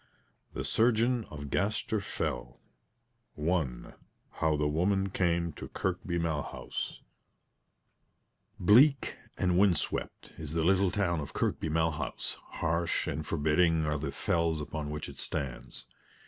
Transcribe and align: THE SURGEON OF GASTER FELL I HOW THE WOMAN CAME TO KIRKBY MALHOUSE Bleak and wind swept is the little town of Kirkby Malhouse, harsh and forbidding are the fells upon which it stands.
THE 0.53 0.63
SURGEON 0.63 1.25
OF 1.25 1.51
GASTER 1.51 1.99
FELL 1.99 2.59
I 3.37 3.93
HOW 4.31 4.57
THE 4.57 4.67
WOMAN 4.67 5.11
CAME 5.11 5.51
TO 5.53 5.67
KIRKBY 5.67 6.17
MALHOUSE 6.17 7.01
Bleak 8.59 9.17
and 9.37 9.59
wind 9.59 9.77
swept 9.77 10.31
is 10.39 10.55
the 10.55 10.63
little 10.65 10.89
town 10.89 11.19
of 11.19 11.33
Kirkby 11.33 11.69
Malhouse, 11.69 12.37
harsh 12.53 13.05
and 13.05 13.23
forbidding 13.27 13.85
are 13.85 13.99
the 13.99 14.11
fells 14.11 14.59
upon 14.59 14.89
which 14.89 15.07
it 15.07 15.19
stands. 15.19 15.85